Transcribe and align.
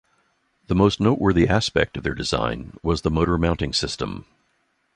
The 0.65 0.73
most 0.73 0.99
noteworthy 0.99 1.47
aspect 1.47 1.95
of 1.95 2.01
their 2.01 2.15
design 2.15 2.75
was 2.81 3.03
the 3.03 3.11
motor 3.11 3.37
mounting 3.37 3.71
system. 3.71 4.25